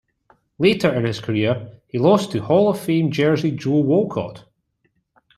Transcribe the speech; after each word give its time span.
Later 0.57 0.91
in 0.95 1.05
his 1.05 1.19
career, 1.19 1.79
he 1.87 1.99
lost 1.99 2.31
to 2.31 2.39
Hall 2.41 2.69
of 2.71 2.77
Famer 2.77 3.11
Jersey 3.11 3.51
Joe 3.51 3.81
Walcott. 3.81 4.45